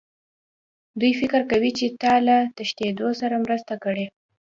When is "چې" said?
1.77-1.85